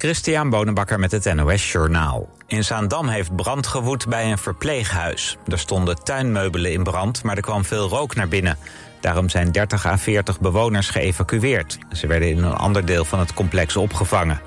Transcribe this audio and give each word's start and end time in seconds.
Christian 0.00 0.50
Bonenbakker 0.50 0.98
met 0.98 1.10
het 1.10 1.34
NOS 1.34 1.72
Journaal. 1.72 2.28
In 2.46 2.64
Zaandam 2.64 3.08
heeft 3.08 3.36
brand 3.36 3.66
gewoed 3.66 4.08
bij 4.08 4.30
een 4.30 4.38
verpleeghuis. 4.38 5.36
Er 5.46 5.58
stonden 5.58 6.04
tuinmeubelen 6.04 6.72
in 6.72 6.82
brand, 6.82 7.22
maar 7.22 7.36
er 7.36 7.42
kwam 7.42 7.64
veel 7.64 7.88
rook 7.88 8.14
naar 8.14 8.28
binnen. 8.28 8.58
Daarom 9.00 9.28
zijn 9.28 9.52
30 9.52 9.86
à 9.86 9.96
40 9.96 10.40
bewoners 10.40 10.88
geëvacueerd. 10.88 11.78
Ze 11.92 12.06
werden 12.06 12.28
in 12.28 12.42
een 12.42 12.52
ander 12.52 12.84
deel 12.84 13.04
van 13.04 13.18
het 13.18 13.34
complex 13.34 13.76
opgevangen. 13.76 14.40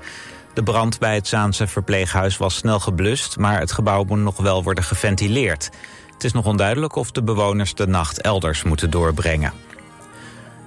De 0.54 0.62
brand 0.62 0.98
bij 0.98 1.14
het 1.14 1.28
Zaanse 1.28 1.66
verpleeghuis 1.66 2.36
was 2.36 2.54
snel 2.54 2.80
geblust... 2.80 3.38
maar 3.38 3.60
het 3.60 3.72
gebouw 3.72 4.04
moet 4.04 4.18
nog 4.18 4.36
wel 4.36 4.62
worden 4.62 4.84
geventileerd. 4.84 5.70
Het 6.12 6.24
is 6.24 6.32
nog 6.32 6.46
onduidelijk 6.46 6.96
of 6.96 7.10
de 7.10 7.22
bewoners 7.22 7.74
de 7.74 7.86
nacht 7.86 8.20
elders 8.20 8.62
moeten 8.62 8.90
doorbrengen. 8.90 9.52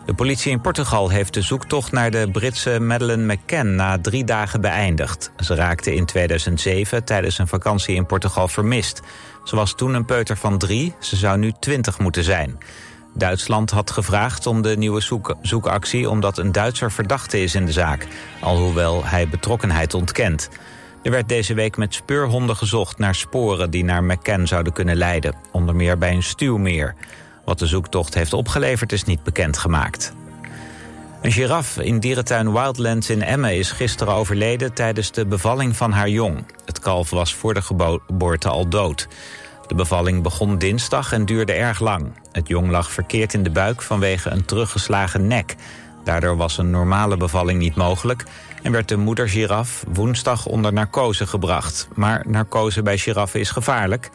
De 0.08 0.14
politie 0.14 0.52
in 0.52 0.62
Portugal 0.62 1.10
heeft 1.10 1.34
de 1.34 1.42
zoektocht 1.42 1.92
naar 1.92 2.12
de 2.12 2.30
Britse 2.32 2.80
Madeleine 2.80 3.34
McCann 3.34 3.76
na 3.76 4.00
drie 4.00 4.24
dagen 4.24 4.62
beëindigd. 4.62 5.32
Ze 5.40 5.56
raakte 5.56 5.96
in 5.96 6.06
2007 6.06 7.04
tijdens 7.04 7.38
een 7.38 7.48
vakantie 7.48 7.96
in 7.96 8.06
Portugal 8.06 8.48
vermist. 8.48 9.02
Ze 9.44 9.56
was 9.56 9.76
toen 9.76 9.94
een 9.94 10.06
peuter 10.06 10.38
van 10.38 10.58
drie, 10.58 10.94
ze 11.00 11.16
zou 11.16 11.38
nu 11.38 11.52
twintig 11.60 12.00
moeten 12.00 12.24
zijn. 12.24 12.58
Duitsland 13.14 13.72
had 13.72 13.92
gevraagd 13.92 14.46
om 14.46 14.62
de 14.62 14.78
nieuwe 14.78 15.02
zoek 15.02 15.36
zoekactie 15.42 16.10
omdat 16.10 16.38
een 16.38 16.52
Duitser 16.52 16.92
verdachte 16.92 17.42
is 17.42 17.56
in 17.56 17.66
de 17.66 17.72
zaak, 17.72 18.08
alhoewel 18.42 19.06
hij 19.06 19.28
betrokkenheid 19.28 19.94
ontkent. 19.94 20.50
Er 21.04 21.12
werd 21.12 21.30
deze 21.30 21.54
week 21.54 21.78
met 21.78 21.94
speurhonden 21.94 22.56
gezocht 22.56 22.98
naar 22.98 23.16
sporen 23.16 23.70
die 23.70 23.84
naar 23.84 24.04
McCann 24.04 24.48
zouden 24.48 24.74
kunnen 24.74 24.96
leiden, 24.96 25.36
onder 25.52 25.76
meer 25.76 25.98
bij 25.98 26.14
een 26.14 26.24
stuwmeer. 26.24 26.96
Wat 27.48 27.60
de 27.60 27.66
zoektocht 27.66 28.14
heeft 28.14 28.34
opgeleverd 28.34 28.92
is 28.92 29.04
niet 29.04 29.24
bekendgemaakt. 29.24 30.14
Een 31.22 31.32
giraf 31.32 31.78
in 31.78 32.00
dierentuin 32.00 32.52
Wildlands 32.52 33.10
in 33.10 33.24
Emmen 33.24 33.58
is 33.58 33.72
gisteren 33.72 34.14
overleden 34.14 34.74
tijdens 34.74 35.12
de 35.12 35.26
bevalling 35.26 35.76
van 35.76 35.92
haar 35.92 36.10
jong. 36.10 36.46
Het 36.66 36.80
kalf 36.80 37.10
was 37.10 37.34
voor 37.34 37.54
de 37.54 37.62
geboorte 37.62 38.50
al 38.50 38.70
dood. 38.70 39.08
De 39.68 39.76
bevalling 39.76 40.24
begon 40.24 40.58
dinsdag 40.58 41.12
en 41.12 41.26
duurde 41.26 41.54
erg 41.54 41.80
lang. 41.80 42.12
Het 42.32 42.48
jong 42.48 42.70
lag 42.70 42.92
verkeerd 42.92 43.34
in 43.34 43.44
de 43.44 43.52
buik 43.52 43.82
vanwege 43.82 44.30
een 44.30 44.46
teruggeslagen 44.46 45.28
nek. 45.28 45.56
Daardoor 46.04 46.38
was 46.38 46.58
een 46.58 46.70
normale 46.70 47.18
bevalling 47.18 47.60
niet 47.60 47.76
mogelijk 47.76 48.24
en 48.64 48.72
werd 48.72 48.88
de 48.88 48.98
moeder 48.98 49.30
giraf 49.30 49.84
woensdag 49.94 50.46
onder 50.46 50.74
narcose 50.74 51.28
gebracht. 51.28 51.88
Maar 51.96 52.24
narcose 52.28 52.82
bij 52.82 52.98
giraffen 52.98 53.40
is 53.40 53.52
gevaarlijk 53.52 54.10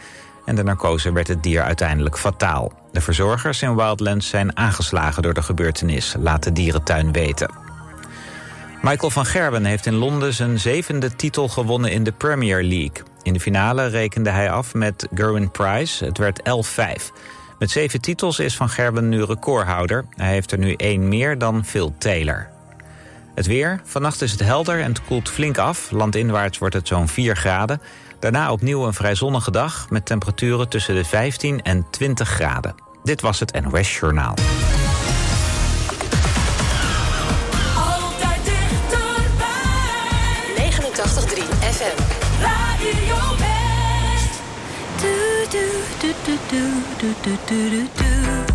en 0.45 0.55
de 0.55 0.62
narcose 0.62 1.12
werd 1.12 1.29
het 1.29 1.43
dier 1.43 1.62
uiteindelijk 1.62 2.19
fataal. 2.19 2.73
De 2.93 3.01
verzorgers 3.01 3.62
in 3.62 3.75
Wildlands 3.75 4.29
zijn 4.29 4.57
aangeslagen 4.57 5.23
door 5.23 5.35
de 5.35 5.43
gebeurtenis, 5.43 6.15
laat 6.19 6.43
de 6.43 6.53
dierentuin 6.53 7.12
weten. 7.12 7.51
Michael 8.83 9.11
van 9.11 9.27
Gerwen 9.27 9.65
heeft 9.65 9.87
in 9.87 9.95
Londen 9.95 10.35
zijn 10.35 10.59
zevende 10.59 11.17
titel 11.17 11.48
gewonnen 11.48 11.91
in 11.91 12.05
de 12.05 12.13
Premier 12.13 12.63
League. 12.63 13.03
In 13.23 13.33
de 13.33 13.41
finale 13.41 13.87
rekende 13.87 14.31
hij 14.31 14.51
af 14.51 14.75
met 14.75 15.09
Gerwin 15.15 15.51
Price. 15.51 16.05
Het 16.05 16.19
werd 16.19 16.41
11-5. 16.41 17.13
Met 17.59 17.70
zeven 17.70 18.01
titels 18.01 18.39
is 18.39 18.57
Van 18.57 18.69
Gerwen 18.69 19.09
nu 19.09 19.23
recordhouder. 19.25 20.05
Hij 20.17 20.33
heeft 20.33 20.53
er 20.53 20.59
nu 20.59 20.75
één 20.75 21.09
meer 21.09 21.39
dan 21.39 21.65
Phil 21.65 21.95
Taylor. 21.98 22.48
Het 23.35 23.47
weer. 23.47 23.81
Vannacht 23.85 24.23
is 24.23 24.31
het 24.31 24.41
helder 24.41 24.81
en 24.81 24.89
het 24.89 25.05
koelt 25.05 25.29
flink 25.29 25.59
af. 25.59 25.91
Landinwaarts 25.91 26.59
wordt 26.59 26.75
het 26.75 26.89
zo'n 26.89 27.09
4 27.09 27.37
graden. 27.37 27.81
Daarna 28.23 28.53
opnieuw 28.53 28.87
een 28.87 28.95
vrij 28.95 29.15
zonnige 29.15 29.51
dag 29.51 29.91
met 29.91 30.06
temperaturen 30.06 30.69
tussen 30.69 30.95
de 30.95 31.05
15 31.05 31.62
en 31.62 31.87
20 31.91 32.29
graden. 32.29 32.75
Dit 33.03 33.20
was 33.20 33.41
het 33.41 33.61
NOS 33.61 33.98
Journaal. 33.98 34.34
Altijd 37.77 38.45
dichterbij. 38.45 39.47
89.3 40.56 40.62
FM. 41.61 41.97
Radio 42.41 43.17
West. 43.39 44.41
do 45.01 45.09
do 47.27 47.36
do 47.47 48.52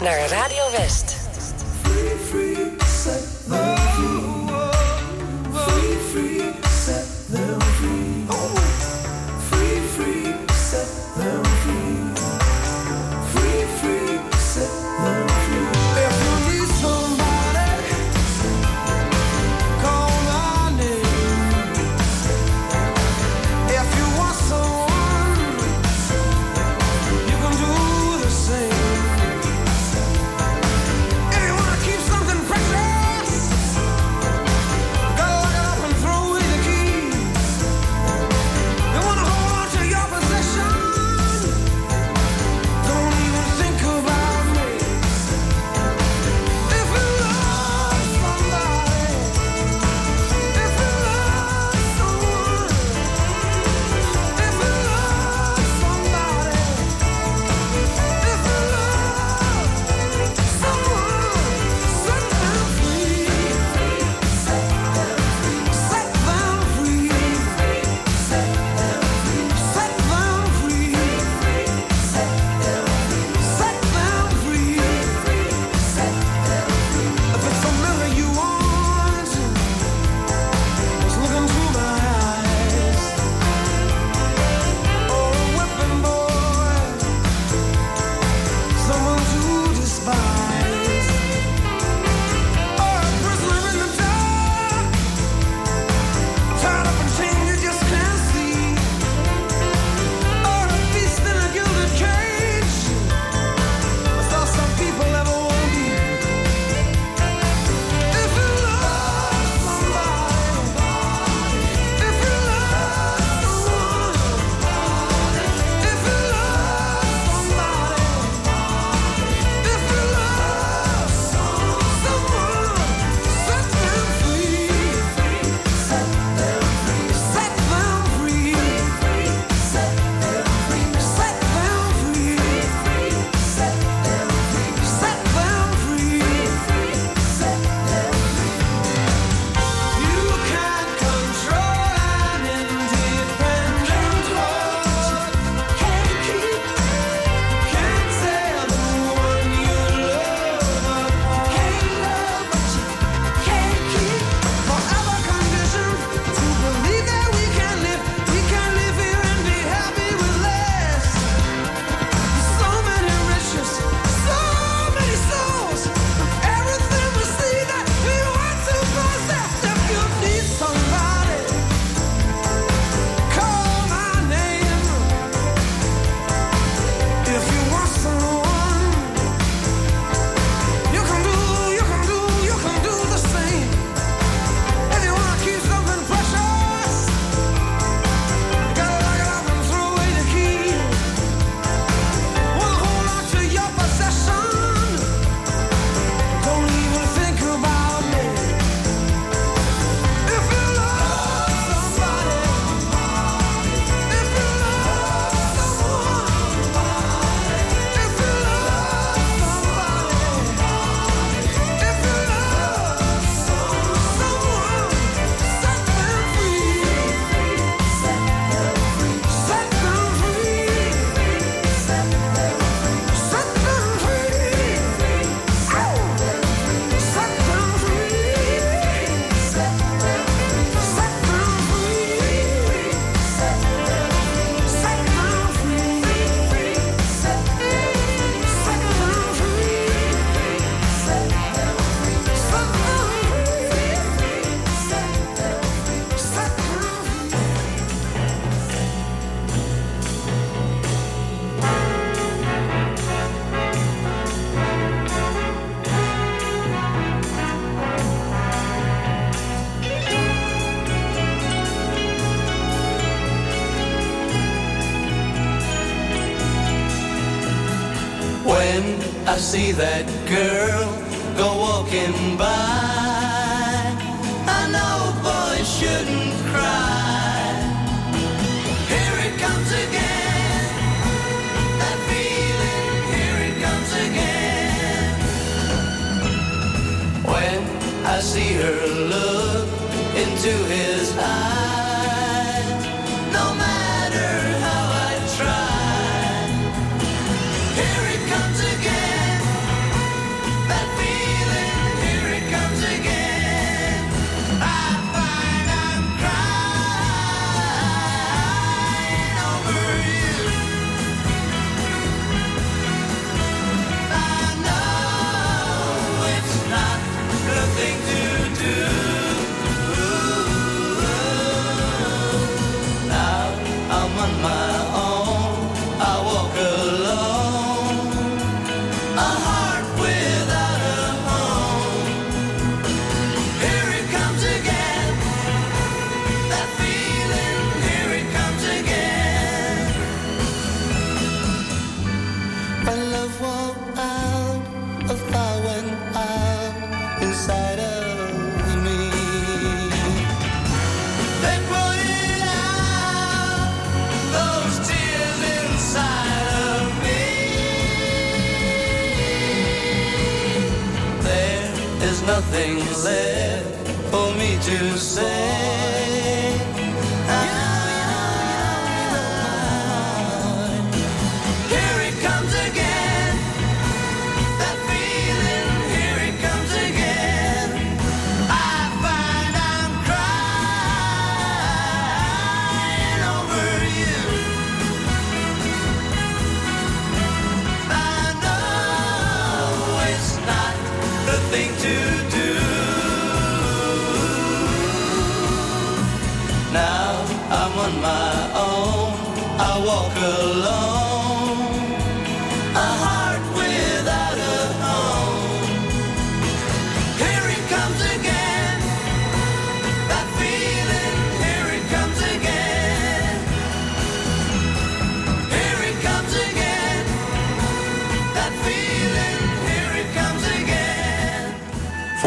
naar 0.00 0.28
Radio 0.28 0.70
West. 0.70 1.15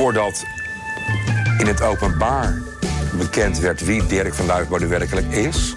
Voordat 0.09 0.45
in 1.57 1.67
het 1.67 1.81
openbaar 1.81 2.61
bekend 3.13 3.59
werd 3.59 3.85
wie 3.85 4.05
Dirk 4.05 4.33
van 4.33 4.47
Duifbouw 4.47 4.77
nu 4.77 4.87
werkelijk 4.87 5.31
is. 5.31 5.75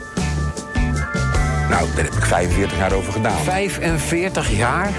Nou, 1.68 1.88
daar 1.94 2.04
heb 2.04 2.12
ik 2.12 2.24
45 2.24 2.78
jaar 2.78 2.92
over 2.92 3.12
gedaan. 3.12 3.38
45 3.38 4.50
jaar? 4.50 4.90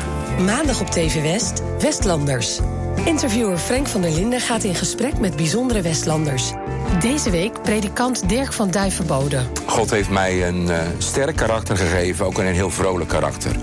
Maandag 0.45 0.81
op 0.81 0.87
TV 0.87 1.21
West, 1.21 1.61
Westlanders. 1.79 2.59
Interviewer 3.05 3.57
Frank 3.57 3.87
van 3.87 4.01
der 4.01 4.11
Linden 4.11 4.39
gaat 4.39 4.63
in 4.63 4.75
gesprek 4.75 5.19
met 5.19 5.35
bijzondere 5.35 5.81
Westlanders. 5.81 6.51
Deze 6.99 7.29
week 7.29 7.61
predikant 7.61 8.29
Dirk 8.29 8.53
van 8.53 8.71
Duivenbode. 8.71 9.41
God 9.65 9.91
heeft 9.91 10.09
mij 10.09 10.47
een 10.47 10.69
eh, 10.69 10.79
sterk 10.97 11.35
karakter 11.35 11.77
gegeven, 11.77 12.25
ook 12.25 12.37
een 12.37 12.45
heel 12.45 12.71
vrolijk 12.71 13.09
karakter. 13.09 13.55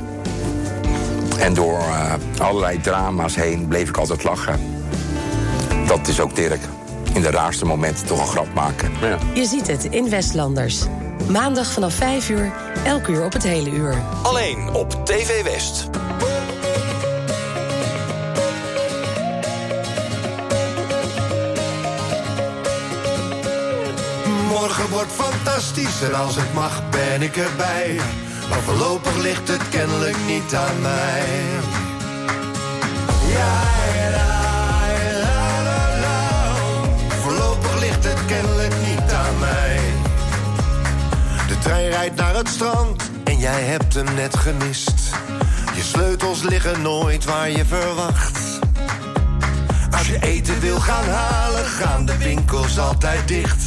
En 1.39 1.55
door 1.55 1.79
eh, 1.79 2.15
allerlei 2.39 2.81
drama's 2.81 3.35
heen 3.35 3.69
bleef 3.69 3.89
ik 3.89 3.97
altijd 3.97 4.25
lachen. 4.25 4.70
Dat 5.91 6.09
is 6.09 6.21
ook 6.21 6.35
Dirk. 6.35 6.61
In 7.13 7.23
de 7.23 7.31
raarste 7.31 7.65
momenten 7.65 8.07
toch 8.07 8.21
een 8.21 8.27
grap 8.27 8.55
maken. 8.55 8.93
Ja. 9.01 9.19
Je 9.35 9.45
ziet 9.45 9.67
het 9.67 9.85
in 9.85 10.11
Westlanders. 10.11 10.85
Maandag 11.29 11.73
vanaf 11.73 11.95
5 11.95 12.29
uur, 12.29 12.53
elk 12.85 13.07
uur 13.07 13.25
op 13.25 13.33
het 13.33 13.43
hele 13.43 13.71
uur. 13.71 14.03
Alleen 14.23 14.73
op 14.73 15.07
TV 15.07 15.43
West. 15.43 15.89
Morgen 24.49 24.89
wordt 24.91 25.13
fantastisch 25.13 26.03
en 26.03 26.15
als 26.15 26.37
het 26.37 26.55
mag 26.55 26.83
ben 26.91 27.23
ik 27.23 27.37
erbij. 27.37 27.97
Maar 28.49 28.61
voorlopig 28.61 29.17
ligt 29.17 29.49
het 29.49 29.69
kennelijk 29.69 30.17
niet 30.27 30.55
aan 30.55 30.81
mij. 30.81 31.25
Trein 41.71 41.91
rijdt 41.91 42.17
naar 42.17 42.35
het 42.35 42.49
strand 42.49 43.11
en 43.25 43.39
jij 43.39 43.63
hebt 43.63 43.95
hem 43.95 44.15
net 44.15 44.37
gemist. 44.37 45.11
Je 45.75 45.83
sleutels 45.83 46.43
liggen 46.43 46.83
nooit 46.83 47.25
waar 47.25 47.51
je 47.51 47.65
verwacht. 47.65 48.59
Als 49.91 50.07
je 50.07 50.19
eten 50.21 50.61
wil 50.61 50.81
gaan 50.81 51.09
halen, 51.09 51.65
gaan 51.65 52.07
de 52.07 52.19
winkels 52.19 52.79
altijd 52.79 53.29
dicht. 53.29 53.65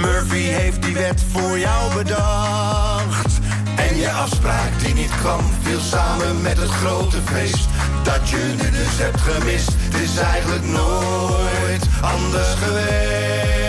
Murphy 0.00 0.42
heeft 0.42 0.82
die 0.82 0.94
wet 0.94 1.22
voor 1.32 1.58
jou 1.58 1.94
bedacht. 1.94 3.38
En 3.76 3.96
je 3.96 4.10
afspraak 4.10 4.80
die 4.84 4.94
niet 4.94 5.16
kwam, 5.20 5.40
viel 5.62 5.80
samen 5.80 6.42
met 6.42 6.56
het 6.56 6.70
grote 6.70 7.18
feest. 7.24 7.68
Dat 8.02 8.28
je 8.28 8.54
nu 8.62 8.70
dus 8.70 8.98
hebt 8.98 9.20
gemist, 9.20 9.70
het 9.78 10.00
is 10.00 10.16
eigenlijk 10.16 10.64
nooit 10.64 11.86
anders 12.00 12.54
geweest. 12.62 13.61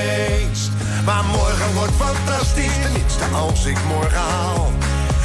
Maar 1.05 1.23
morgen 1.25 1.73
wordt 1.73 1.93
fantastisch, 1.97 2.77
tenminste 2.81 3.25
als 3.33 3.65
ik 3.65 3.77
morgen 3.87 4.19
haal. 4.19 4.71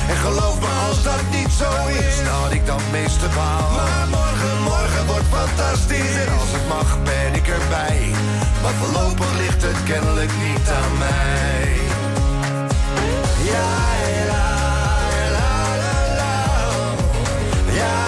En 0.08 0.16
geloof 0.16 0.60
me 0.60 0.86
als 0.88 1.02
dat 1.02 1.22
niet 1.30 1.50
zo 1.50 1.70
is, 1.86 2.16
dat 2.24 2.52
ik 2.52 2.66
dan 2.66 2.80
meeste 2.90 3.26
baal. 3.34 3.70
Maar 3.70 4.06
morgen, 4.10 4.62
morgen 4.62 5.06
wordt 5.06 5.28
fantastisch 5.30 6.14
en 6.24 6.32
als 6.38 6.50
het 6.52 6.68
mag 6.68 7.02
ben 7.02 7.34
ik 7.34 7.48
erbij. 7.48 8.10
Maar 8.62 8.72
voorlopig 8.80 9.32
ligt 9.38 9.62
het 9.62 9.82
kennelijk 9.84 10.30
niet 10.46 10.68
aan 10.80 10.98
mij. 10.98 11.76
Ja, 13.52 13.70
la, 14.30 14.46
la, 15.36 15.50
la, 15.82 15.94
la. 16.20 16.34
Ja, 17.72 18.07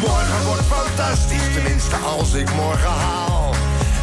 Morgen 0.00 0.44
wordt 0.46 0.66
fantastisch, 0.66 1.52
tenminste 1.54 1.96
als 1.96 2.32
ik 2.34 2.54
morgen 2.54 2.90
haal. 2.90 3.54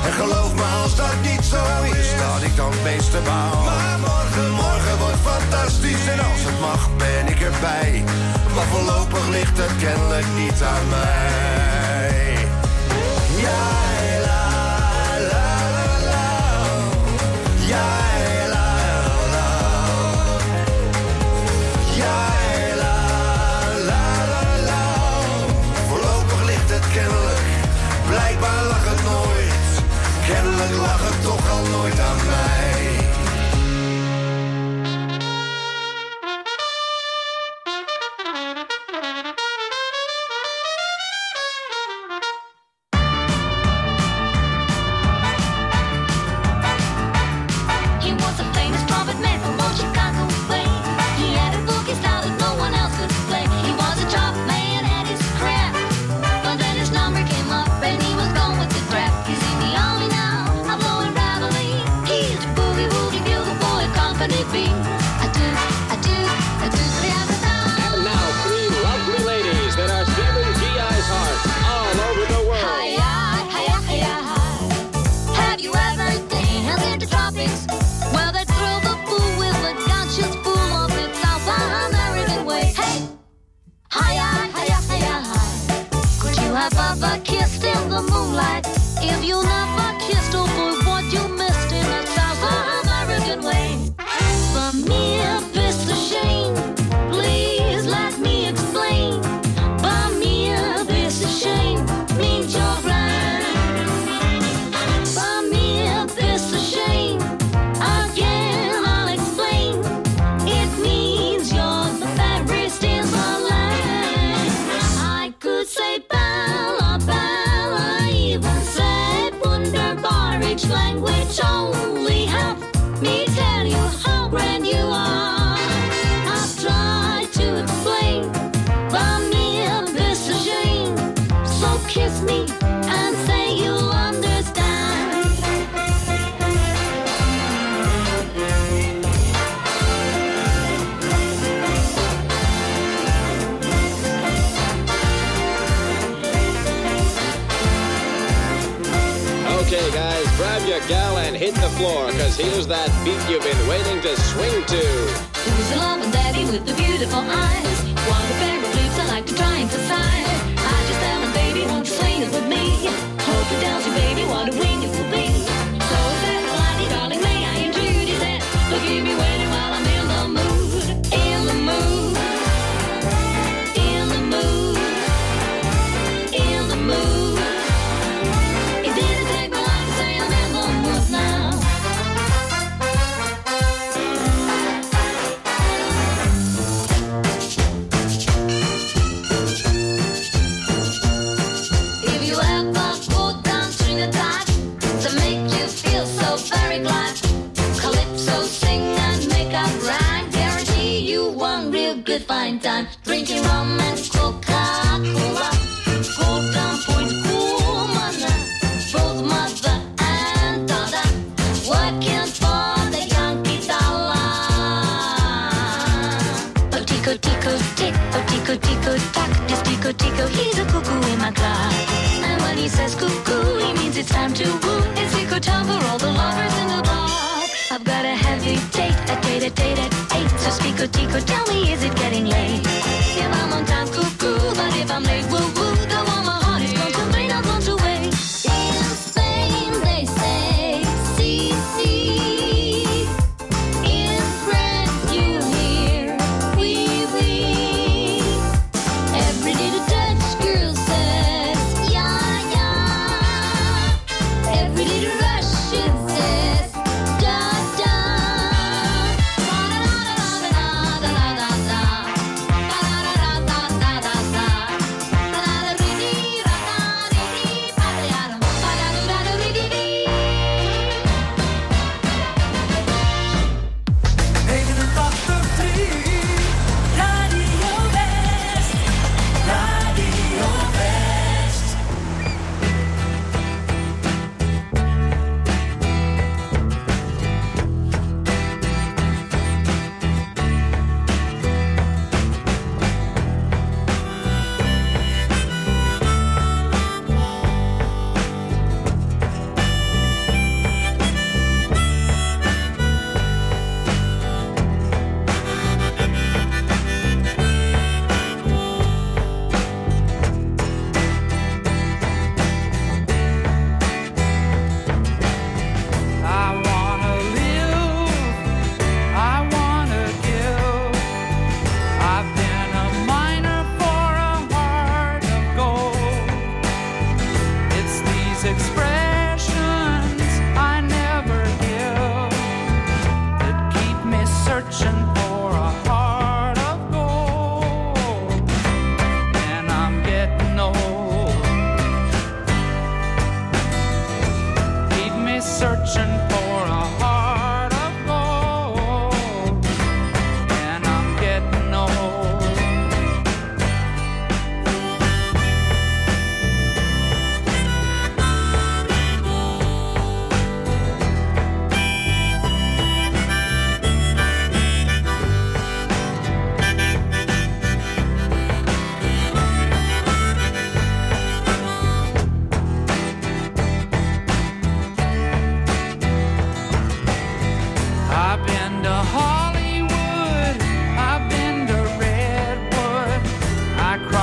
En 0.06 0.14
geloof 0.14 0.54
me, 0.54 0.64
als 0.84 0.96
dat 0.96 1.16
niet 1.22 1.46
zo 1.46 1.64
is, 1.84 2.10
dat 2.18 2.42
ik 2.42 2.56
dan 2.56 2.72
het 2.72 2.84
meeste 2.84 3.20
baal. 3.26 3.64
Maar 3.64 4.00
morgen, 4.00 4.52
morgen 4.52 4.98
wordt 4.98 5.22
fantastisch 5.24 6.08
en 6.08 6.20
als 6.20 6.42
het 6.48 6.60
mag 6.60 6.90
ben 6.98 7.28
ik 7.28 7.42
erbij. 7.42 8.04
Maar 8.56 8.66
voorlopig 8.66 9.28
ligt 9.28 9.58
het 9.58 9.76
kennelijk 9.80 10.28
niet 10.36 10.62
aan 10.64 10.90
mij. 10.90 11.67
Kennelijk 30.28 30.76
lag 30.78 31.10
het 31.10 31.24
toch 31.24 31.52
al 31.52 31.66
nooit 31.72 32.00
aan 32.00 32.16
mij. 32.16 32.87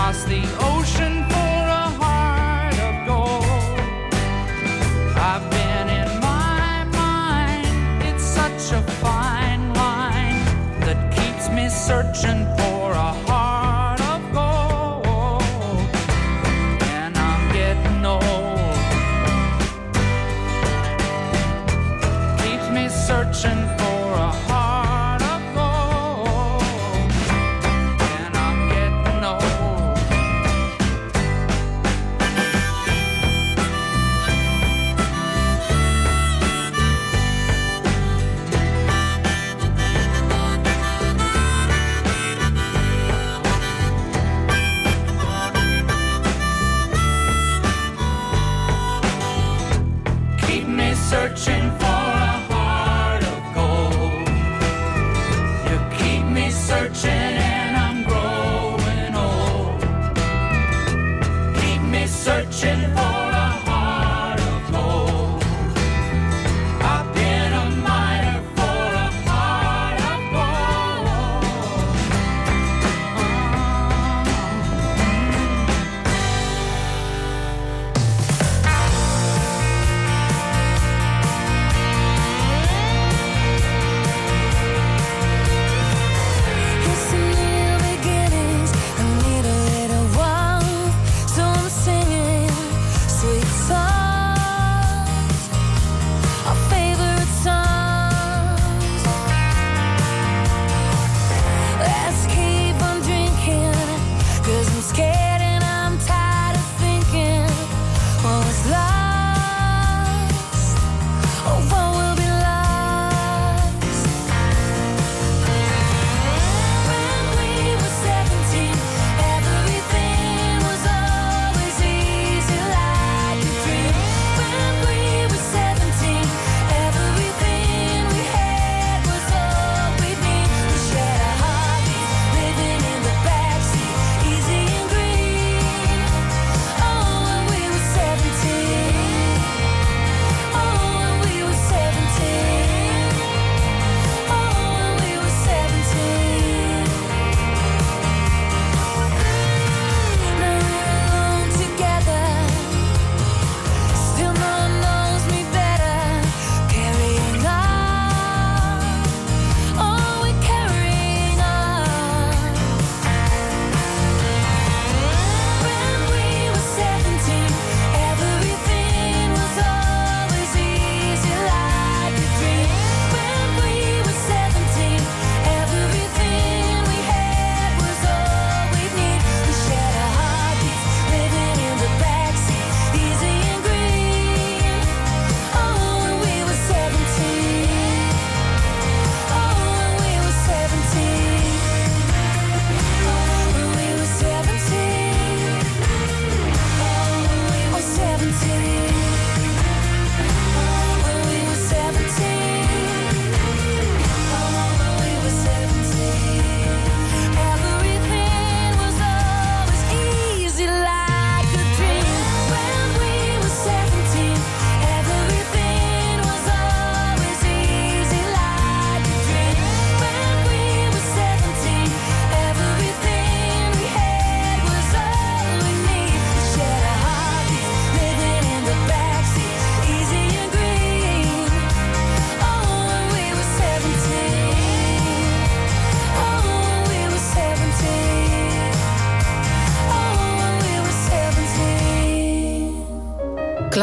across 0.05 0.25
the 0.25 0.45
ocean. 0.61 1.04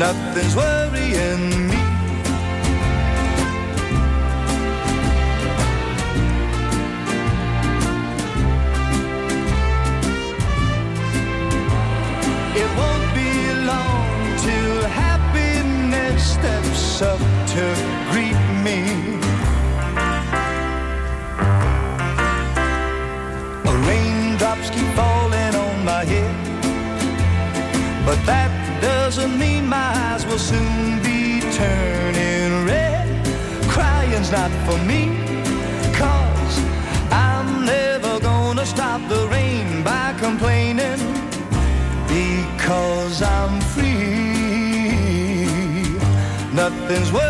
nothing's 0.00 0.56
worrying 0.56 1.68
me. 1.68 1.82
It 12.60 12.70
won't 12.78 13.08
be 13.20 13.32
long 13.72 14.38
till 14.44 14.84
happiness 15.04 16.32
steps 16.32 17.02
up 17.02 17.20
to 17.54 17.64
greet 18.10 18.40
me. 18.64 18.78
Raindrops 23.86 24.70
keep 24.70 24.88
falling 24.96 25.54
on 25.66 25.84
my 25.84 26.04
head, 26.06 26.34
but 28.06 28.18
that 28.24 28.50
doesn't 28.80 29.38
mean 29.38 29.49
will 30.30 30.38
soon 30.38 31.02
be 31.02 31.40
turning 31.52 32.64
red. 32.64 33.08
Crying's 33.68 34.30
not 34.30 34.50
for 34.66 34.78
me, 34.84 35.02
cause 35.92 36.56
I'm 37.10 37.64
never 37.64 38.20
gonna 38.20 38.64
stop 38.64 39.00
the 39.08 39.26
rain 39.26 39.82
by 39.82 40.14
complaining, 40.20 41.00
because 42.06 43.22
I'm 43.22 43.60
free. 43.72 43.90
Nothing's 46.54 47.12
worth 47.12 47.29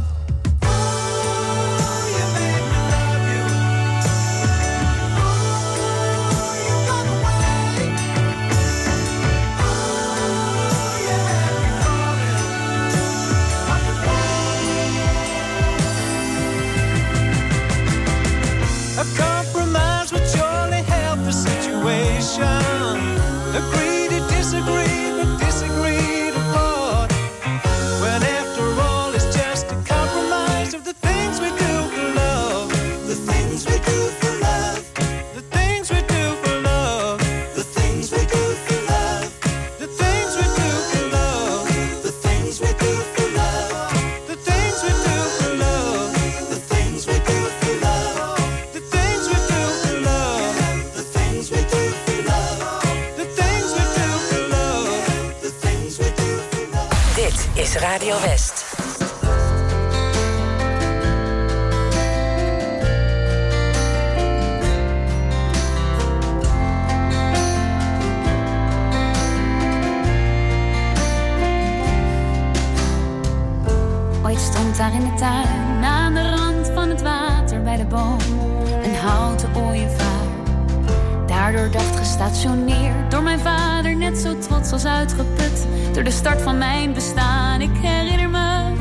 Door 85.93 86.03
de 86.03 86.11
start 86.11 86.41
van 86.41 86.57
mijn 86.57 86.93
bestaan, 86.93 87.61
ik 87.61 87.69
herinner 87.73 88.29
me 88.29 88.71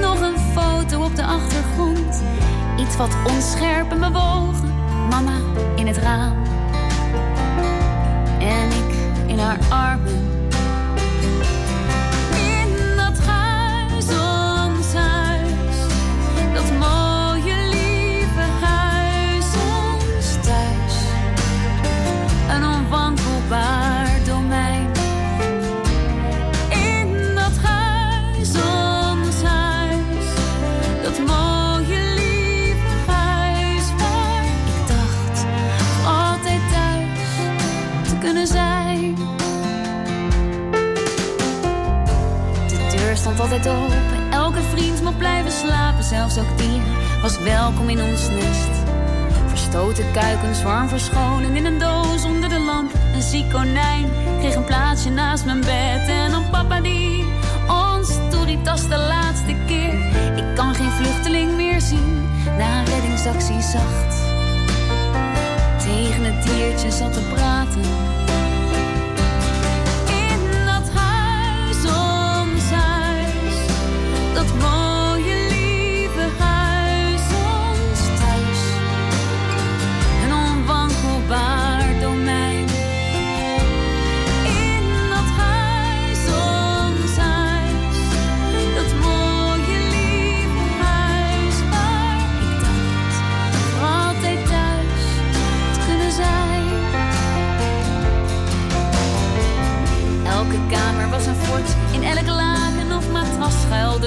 nog 0.00 0.20
een 0.20 0.38
foto 0.38 1.04
op 1.04 1.16
de 1.16 1.24
achtergrond. 1.24 2.22
Iets 2.78 2.96
wat 2.96 3.16
onscherp 3.26 3.90
en 3.90 4.00
bewogen, 4.00 4.74
mama 5.10 5.38
in 5.76 5.86
het 5.86 5.96
raam. 5.96 6.36
En 8.38 8.68
ik 8.68 8.94
in 9.26 9.38
haar 9.38 9.58
armen. 9.68 10.31
Stond 43.34 43.52
altijd 43.52 43.74
open. 43.74 44.30
Elke 44.30 44.62
vriend 44.62 45.02
mocht 45.02 45.18
blijven 45.18 45.52
slapen. 45.52 46.04
Zelfs 46.04 46.38
ook 46.38 46.58
die 46.58 46.80
was 47.22 47.38
welkom 47.38 47.88
in 47.88 48.02
ons 48.02 48.28
nest. 48.28 48.70
Verstoten 49.46 50.04
kuikens 50.12 50.62
warm 50.62 50.88
verscholen 50.88 51.56
in 51.56 51.64
een 51.64 51.78
doos 51.78 52.24
onder 52.24 52.48
de 52.48 52.60
lamp. 52.60 52.92
Een 53.14 53.22
ziek 53.22 53.50
konijn 53.50 54.10
kreeg 54.38 54.54
een 54.54 54.64
plaatsje 54.64 55.10
naast 55.10 55.44
mijn 55.44 55.60
bed. 55.60 56.08
En 56.08 56.30
dan 56.30 56.50
papa 56.50 56.80
die 56.80 57.24
ons 57.68 58.18
toeritas 58.30 58.88
de 58.88 58.98
laatste 58.98 59.54
keer. 59.66 59.94
Ik 60.36 60.54
kan 60.54 60.74
geen 60.74 60.90
vluchteling 60.90 61.56
meer 61.56 61.80
zien 61.80 62.28
na 62.58 62.78
een 62.78 62.84
reddingsactie 62.84 63.60
zacht. 63.60 64.16
Tegen 65.78 66.24
het 66.24 66.42
diertje 66.42 66.90
zat 66.90 67.12
te 67.12 67.20
praten. 67.34 67.82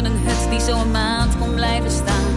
Een 0.04 0.28
hut 0.28 0.50
die 0.50 0.60
zo 0.60 0.80
een 0.80 0.92
maand 0.92 1.38
kon 1.38 1.54
blijven 1.54 1.92
staan. 1.92 2.34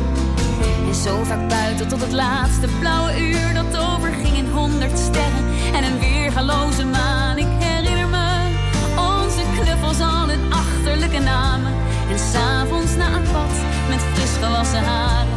En 0.88 0.94
zo 0.94 1.24
vaak 1.24 1.48
buiten 1.48 1.88
tot 1.88 2.00
het 2.00 2.12
laatste 2.12 2.68
blauwe 2.80 3.20
uur 3.20 3.54
dat 3.54 3.76
overging 3.76 4.36
in 4.36 4.50
honderd 4.50 4.98
sterren 4.98 5.44
en 5.74 5.84
een 5.84 5.98
weergaloze 5.98 6.84
maan. 6.84 7.38
Ik 7.38 7.46
herinner 7.59 8.09
me 8.09 8.56
onze 8.96 9.42
knuffels 9.61 10.00
al 10.00 10.28
hun 10.28 10.52
achterlijke 10.52 11.18
namen. 11.18 11.72
En 12.11 12.18
s'avonds 12.18 12.96
na 12.96 13.06
een 13.06 13.32
bad 13.32 13.54
met 13.88 14.00
fris 14.12 14.36
gewassen 14.42 14.84
haren. 14.84 15.36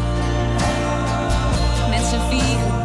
Met 1.89 2.05
z'n 2.05 2.29
vieren 2.29 2.80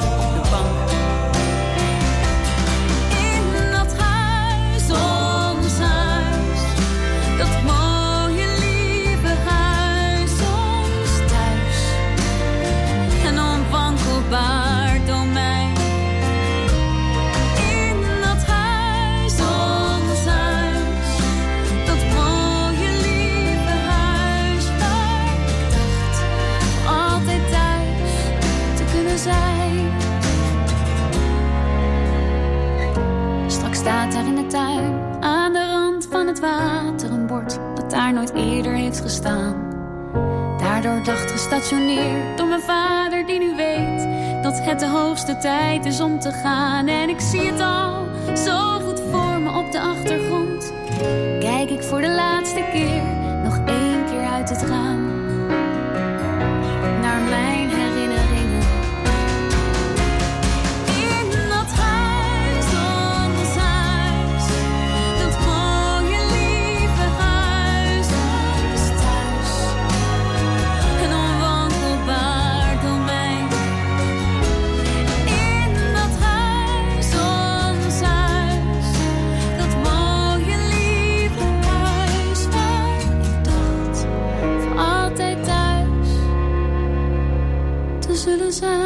daar 34.16 34.26
in 34.26 34.34
de 34.34 34.46
tuin, 34.46 35.22
aan 35.22 35.52
de 35.52 35.66
rand 35.66 36.08
van 36.10 36.26
het 36.26 36.40
water, 36.40 37.10
een 37.10 37.26
bord 37.26 37.58
dat 37.74 37.90
daar 37.90 38.12
nooit 38.12 38.34
eerder 38.34 38.72
heeft 38.72 39.00
gestaan. 39.00 39.54
Daardoor 40.58 41.04
dacht 41.04 41.30
gestationeerd 41.30 42.38
door 42.38 42.46
mijn 42.46 42.60
vader, 42.60 43.26
die 43.26 43.38
nu 43.38 43.56
weet 43.56 44.08
dat 44.42 44.60
het 44.60 44.80
de 44.80 44.86
hoogste 44.86 45.36
tijd 45.36 45.84
is 45.84 46.00
om 46.00 46.20
te 46.20 46.32
gaan. 46.32 46.86
En 46.86 47.08
ik 47.08 47.20
zie 47.20 47.46
het 47.46 47.60
al 47.60 48.06
zo 48.36 48.80
goed 48.80 49.00
voor 49.10 49.40
me 49.40 49.58
op 49.58 49.72
de 49.72 49.80
achtergrond. 49.80 50.72
Kijk 51.40 51.70
ik 51.70 51.82
voor 51.82 52.00
de 52.00 52.10
laatste 52.10 52.68
keer 52.72 53.02
nog 53.44 53.58
één 53.66 54.04
keer 54.04 54.26
uit 54.26 54.50
het 54.50 54.62
raam. 54.62 54.95
desire. 88.60 88.85